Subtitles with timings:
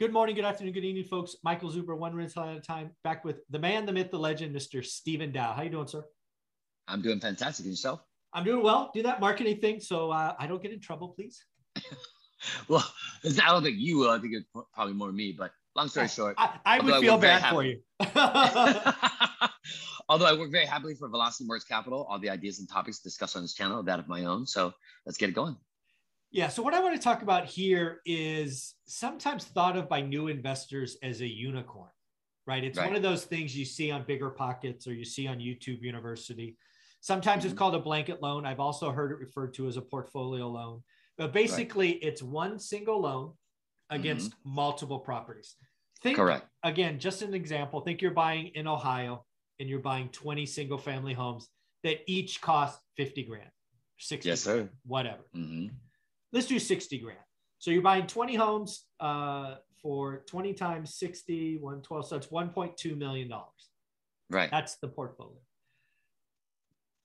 [0.00, 1.36] Good morning, good afternoon, good evening, folks.
[1.44, 4.56] Michael Zuber, one rental at a time, back with the man, the myth, the legend,
[4.56, 4.82] Mr.
[4.82, 5.52] Stephen Dow.
[5.52, 6.02] How you doing, sir?
[6.88, 7.66] I'm doing fantastic.
[7.66, 8.00] And yourself?
[8.32, 8.90] I'm doing well.
[8.94, 11.44] Do that marketing thing so uh, I don't get in trouble, please.
[12.68, 12.82] well,
[13.26, 14.08] I don't think you will.
[14.08, 15.36] I think it's probably more me.
[15.38, 17.82] But long story short, I, I would feel bad for you.
[20.08, 23.36] although I work very happily for Velocity Mortgage Capital, all the ideas and topics discussed
[23.36, 24.46] on this channel, are that of my own.
[24.46, 24.72] So
[25.04, 25.58] let's get it going.
[26.30, 26.48] Yeah.
[26.48, 30.96] So what I want to talk about here is sometimes thought of by new investors
[31.02, 31.90] as a unicorn,
[32.46, 32.62] right?
[32.62, 32.86] It's right.
[32.86, 36.56] one of those things you see on BiggerPockets or you see on YouTube University.
[37.00, 37.50] Sometimes mm-hmm.
[37.50, 38.46] it's called a blanket loan.
[38.46, 40.82] I've also heard it referred to as a portfolio loan.
[41.18, 42.02] But basically, right.
[42.02, 43.32] it's one single loan
[43.90, 44.54] against mm-hmm.
[44.54, 45.56] multiple properties.
[46.02, 46.46] Think, Correct.
[46.62, 47.80] Again, just an example.
[47.80, 49.26] Think you're buying in Ohio
[49.58, 51.48] and you're buying 20 single family homes
[51.82, 53.50] that each cost 50 grand,
[53.98, 54.68] 60 yes, sir.
[54.86, 55.24] whatever.
[55.36, 55.74] Mm-hmm.
[56.32, 57.18] Let's do 60 grand.
[57.58, 62.08] So you're buying 20 homes uh, for 20 times 60, 112.
[62.08, 63.30] So it's $1.2 million.
[64.30, 64.50] Right.
[64.50, 65.36] That's the portfolio.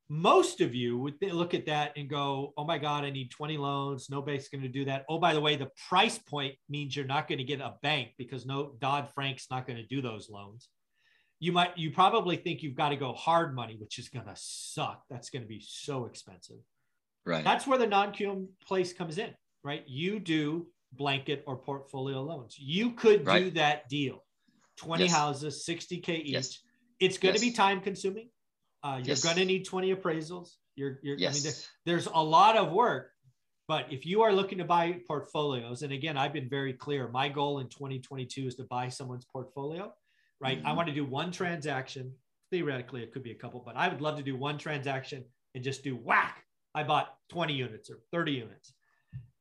[0.07, 3.57] Most of you would look at that and go, oh my God, I need 20
[3.57, 4.07] loans.
[4.09, 5.03] No bank's going to do that.
[5.09, 8.09] Oh, by the way, the price point means you're not going to get a bank
[8.17, 10.69] because no Dodd Frank's not going to do those loans
[11.39, 14.35] you might you probably think you've got to go hard money which is going to
[14.35, 16.57] suck that's going to be so expensive
[17.25, 19.29] right that's where the non-QM place comes in
[19.63, 23.45] right you do blanket or portfolio loans you could right.
[23.45, 24.23] do that deal
[24.77, 25.13] 20 yes.
[25.13, 26.59] houses 60k each yes.
[26.99, 27.41] it's going yes.
[27.41, 28.29] to be time consuming
[28.83, 31.31] uh, you're going to need 20 appraisals you're, you're yes.
[31.31, 31.53] i mean there,
[31.85, 33.09] there's a lot of work
[33.67, 37.27] but if you are looking to buy portfolios and again i've been very clear my
[37.27, 39.91] goal in 2022 is to buy someone's portfolio
[40.39, 40.57] right?
[40.57, 40.67] Mm-hmm.
[40.67, 42.13] I want to do one transaction.
[42.51, 45.63] Theoretically, it could be a couple, but I would love to do one transaction and
[45.63, 46.43] just do whack.
[46.75, 48.73] I bought 20 units or 30 units.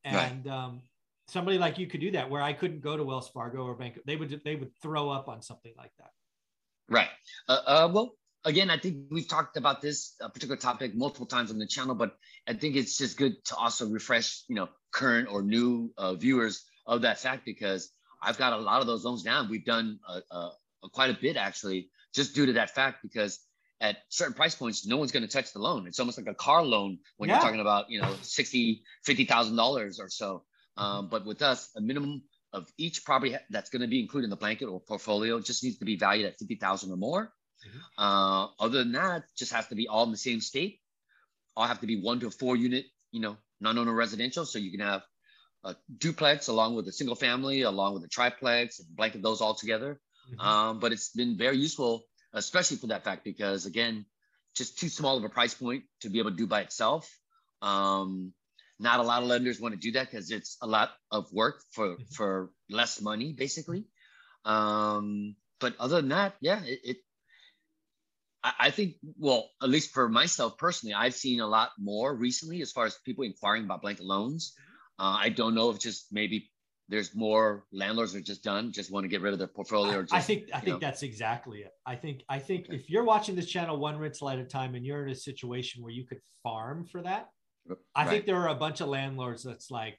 [0.04, 0.54] And right.
[0.54, 0.82] um,
[1.28, 3.98] somebody like you could do that where I couldn't go to Wells Fargo or bank.
[4.06, 6.10] They would, they would throw up on something like that.
[6.88, 7.08] Right.
[7.48, 8.12] Uh, uh, well,
[8.44, 11.94] again, I think we've talked about this uh, particular topic multiple times on the channel,
[11.94, 12.16] but
[12.47, 16.64] I think it's just good to also refresh, you know, current or new uh, viewers
[16.86, 17.91] of that fact because
[18.22, 19.48] I've got a lot of those loans down.
[19.50, 20.53] We've done a, a,
[20.92, 23.41] quite a bit actually, just due to that fact because
[23.80, 25.86] at certain price points, no one's going to touch the loan.
[25.86, 27.36] It's almost like a car loan when yeah.
[27.36, 30.44] you're talking about, you know, 60, $50,000 or so.
[30.76, 34.30] Um, but with us, a minimum of each property that's going to be included in
[34.30, 37.32] the blanket or portfolio just needs to be valued at 50,000 or more.
[37.66, 38.02] Mm-hmm.
[38.02, 40.80] Uh, other than that, just has to be all in the same state.
[41.56, 44.44] All have to be one to four unit, you know, non-owner residential.
[44.44, 45.02] So you can have
[45.64, 49.54] a duplex along with a single family, along with a triplex and blanket those all
[49.54, 50.00] together.
[50.30, 50.41] Mm-hmm.
[50.41, 52.04] Um, but it's been very useful,
[52.34, 54.05] especially for that fact, because again,
[54.55, 57.11] just too small of a price point to be able to do by itself.
[57.62, 58.33] Um,
[58.78, 61.62] not a lot of lenders want to do that because it's a lot of work
[61.72, 62.03] for mm-hmm.
[62.12, 63.87] for less money, basically.
[64.45, 66.97] Um, but other than that, yeah, it, it
[68.43, 72.61] I, I think, well, at least for myself personally, I've seen a lot more recently
[72.62, 74.53] as far as people inquiring about blanket loans.
[74.53, 75.06] Mm-hmm.
[75.06, 76.51] Uh, I don't know if just maybe
[76.89, 80.03] there's more landlords are just done, just want to get rid of their portfolio.
[80.03, 80.78] Just, I think I think know.
[80.87, 81.72] that's exactly it.
[81.87, 82.77] I think I think okay.
[82.77, 85.83] if you're watching this channel one rental at a time and you're in a situation
[85.83, 87.28] where you could farm for that,
[87.95, 88.11] I right.
[88.11, 89.99] think there are a bunch of landlords that's like,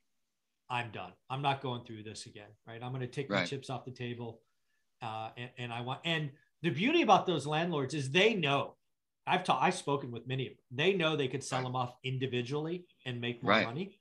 [0.69, 1.11] I'm done.
[1.29, 2.49] I'm not going through this again.
[2.67, 2.81] Right.
[2.83, 3.39] I'm going to take right.
[3.39, 4.41] my chips off the table.
[5.01, 6.29] Uh, and, and I want and
[6.61, 8.75] the beauty about those landlords is they know.
[9.27, 10.59] I've taught I've spoken with many of them.
[10.71, 11.65] They know they could sell right.
[11.65, 13.97] them off individually and make more money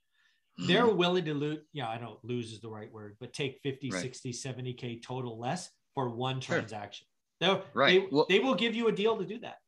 [0.59, 0.97] they're mm-hmm.
[0.97, 4.03] willing to lose yeah i don't lose is the right word but take 50 right.
[4.03, 7.07] 60 70k total less for one transaction
[7.43, 7.63] sure.
[7.75, 9.59] right they, well, they will give you a deal to do that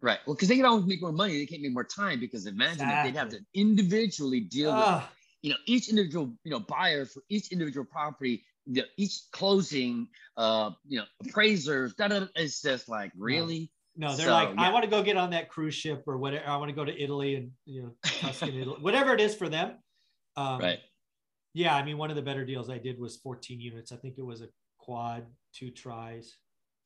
[0.00, 2.46] right well because they can always make more money they can't make more time because
[2.46, 3.08] imagine exactly.
[3.10, 5.04] if they'd have to individually deal uh, with
[5.42, 10.06] you know each individual you know buyer for each individual property you know, each closing
[10.36, 14.62] uh you know appraisers da, da, it's just like really no, they're so, like, yeah.
[14.62, 16.48] I want to go get on that cruise ship or whatever.
[16.48, 19.48] I want to go to Italy and you know, Tuscan Italy, whatever it is for
[19.48, 19.72] them.
[20.36, 20.78] Um, right.
[21.54, 23.92] Yeah, I mean, one of the better deals I did was 14 units.
[23.92, 24.48] I think it was a
[24.78, 26.36] quad, two tries.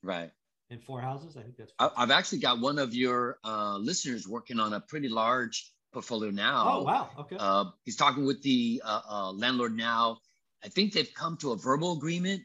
[0.02, 0.30] Right.
[0.70, 1.36] And four houses.
[1.36, 1.72] I think that's.
[1.78, 6.64] I've actually got one of your uh, listeners working on a pretty large portfolio now.
[6.68, 7.08] Oh wow!
[7.20, 7.36] Okay.
[7.38, 10.18] Uh, he's talking with the uh, uh landlord now.
[10.64, 12.42] I think they've come to a verbal agreement.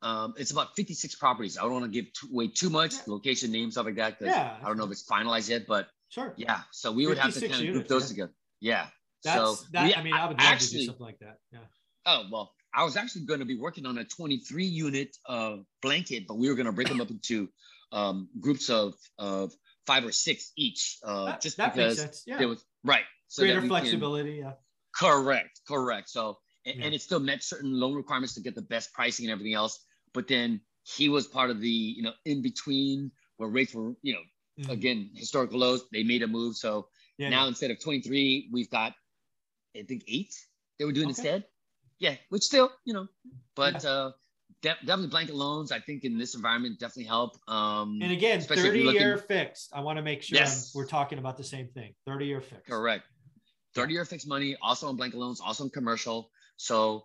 [0.00, 1.58] Um, it's about 56 properties.
[1.58, 3.00] I don't want to give away too much yeah.
[3.06, 4.16] location names, stuff like that.
[4.20, 4.56] Yeah.
[4.62, 6.34] I don't know if it's finalized yet, but sure.
[6.36, 6.60] Yeah.
[6.70, 8.08] So we would have to kind of group those yeah.
[8.08, 8.32] together.
[8.60, 8.86] Yeah.
[9.24, 9.84] That's so that.
[9.84, 11.38] We, I mean, I would love actually, to do something like that.
[11.52, 11.58] Yeah.
[12.06, 16.26] Oh well, I was actually going to be working on a 23 unit uh, blanket,
[16.26, 17.48] but we were going to break them up into
[17.92, 19.52] um, groups of of
[19.86, 22.38] five or six each, uh, that, just that because yeah.
[22.38, 23.04] there was right.
[23.28, 24.36] So greater flexibility.
[24.36, 24.52] Can, yeah.
[24.94, 25.60] Correct.
[25.66, 26.08] Correct.
[26.08, 26.86] So and, yeah.
[26.86, 29.84] and it still met certain loan requirements to get the best pricing and everything else.
[30.14, 34.14] But then he was part of the you know in between where rates were you
[34.14, 34.22] know
[34.60, 34.70] mm-hmm.
[34.70, 35.84] again historical lows.
[35.92, 36.88] They made a move, so
[37.18, 38.94] yeah, now instead of 23, we've got
[39.78, 40.34] I think eight
[40.78, 41.20] they were doing okay.
[41.20, 41.44] instead.
[41.98, 43.08] Yeah, which still you know,
[43.54, 43.90] but yeah.
[43.90, 44.10] uh,
[44.62, 45.72] de- definitely blanket loans.
[45.72, 47.36] I think in this environment definitely help.
[47.48, 49.70] Um, and again, 30 year fixed.
[49.72, 50.72] I want to make sure yes.
[50.74, 51.94] we're talking about the same thing.
[52.06, 52.66] 30 year fixed.
[52.66, 53.04] Correct.
[53.74, 56.30] 30 year fixed money, also on blanket loans, also on commercial.
[56.56, 57.04] So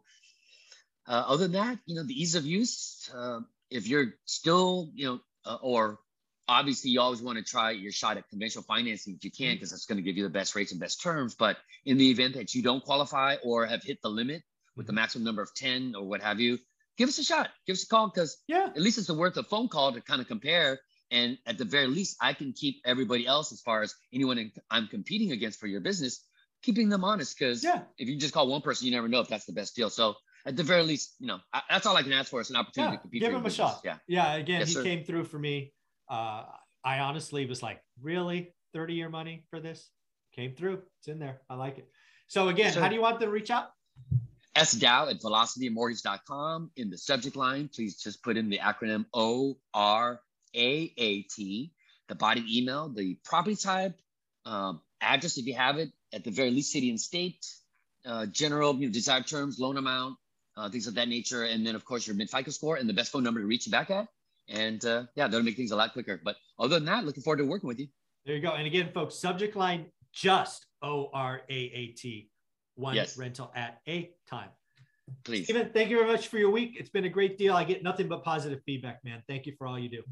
[1.08, 5.06] uh, other than that, you know, the ease of use, uh, if you're still, you
[5.06, 6.00] know, uh, or
[6.48, 9.70] obviously you always want to try your shot at conventional financing if you can, because
[9.70, 9.76] mm-hmm.
[9.76, 11.36] that's going to give you the best rates and best terms.
[11.36, 14.44] But in the event that you don't qualify or have hit the limit
[14.76, 14.98] with the mm-hmm.
[14.98, 16.58] maximum number of 10 or what have you,
[16.98, 19.44] give us a shot, give us a call because yeah, at least it's worth a
[19.44, 20.80] phone call to kind of compare.
[21.12, 24.88] And at the very least, I can keep everybody else as far as anyone I'm
[24.88, 26.26] competing against for your business,
[26.64, 27.38] keeping them honest.
[27.38, 27.82] Because yeah.
[28.00, 29.92] if you just call one person, you never know if that's the best deal.
[29.92, 32.50] So at the very least, you know, I, that's all I can ask for is
[32.50, 33.22] an opportunity yeah, to compete.
[33.22, 33.56] Give him a business.
[33.56, 33.82] shot.
[33.84, 33.98] Yeah.
[34.08, 34.34] Yeah.
[34.34, 34.84] Again, yes, he sir.
[34.84, 35.72] came through for me.
[36.10, 36.44] Uh,
[36.84, 39.90] I honestly was like, really 30 year money for this
[40.36, 40.82] came through.
[41.00, 41.42] It's in there.
[41.50, 41.88] I like it.
[42.28, 43.70] So again, yes, how do you want them to reach out?
[44.56, 46.72] S Dow at velocitymortgage.com.
[46.76, 50.20] In the subject line, please just put in the acronym O R
[50.56, 51.72] A A T,
[52.08, 54.00] the body email, the property type,
[54.46, 57.46] um, address if you have it, at the very least, city and state,
[58.06, 60.18] uh, general you know, desired terms, loan amount,
[60.56, 61.44] uh, things of that nature.
[61.44, 63.66] And then, of course, your mid FICO score and the best phone number to reach
[63.66, 64.08] you back at.
[64.50, 66.20] And uh, yeah, that'll make things a lot quicker.
[66.24, 67.88] But other than that, looking forward to working with you.
[68.26, 68.52] There you go.
[68.52, 72.30] And again, folks, subject line just O R A A T,
[72.76, 73.18] one yes.
[73.18, 74.50] rental at a time.
[75.26, 75.46] Please.
[75.46, 76.78] Steven, thank you very much for your week.
[76.80, 77.54] It's been a great deal.
[77.54, 79.22] I get nothing but positive feedback, man.
[79.28, 80.04] Thank you for all you do.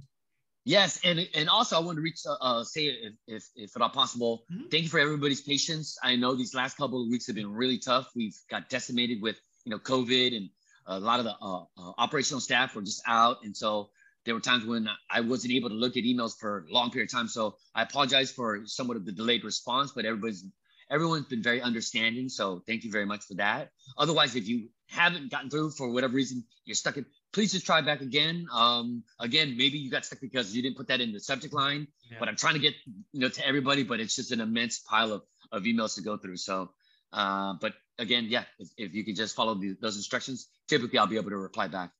[0.63, 3.81] Yes, and and also I want to reach uh, uh say if, if if at
[3.81, 4.67] all possible, mm-hmm.
[4.69, 5.97] thank you for everybody's patience.
[6.03, 8.09] I know these last couple of weeks have been really tough.
[8.15, 10.49] We've got decimated with you know COVID, and
[10.85, 13.89] a lot of the uh, uh, operational staff were just out, and so
[14.25, 17.09] there were times when I wasn't able to look at emails for a long period
[17.09, 17.27] of time.
[17.27, 20.45] So I apologize for somewhat of the delayed response, but everybody's
[20.91, 22.29] everyone's been very understanding.
[22.29, 23.69] So thank you very much for that.
[23.97, 27.81] Otherwise, if you haven't gotten through for whatever reason, you're stuck in, please just try
[27.81, 28.45] back again.
[28.53, 31.87] Um, again, maybe you got stuck because you didn't put that in the subject line,
[32.11, 32.17] yeah.
[32.19, 32.73] but I'm trying to get,
[33.13, 35.21] you know, to everybody, but it's just an immense pile of,
[35.51, 36.37] of emails to go through.
[36.37, 36.71] So,
[37.13, 41.07] uh, but again, yeah, if, if you could just follow the, those instructions, typically I'll
[41.07, 41.91] be able to reply back.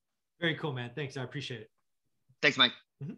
[0.42, 0.92] Very cool, man.
[0.94, 1.16] Thanks.
[1.16, 1.70] I appreciate it.
[2.42, 2.74] Thanks, Mike.
[3.04, 3.14] Mm-hmm.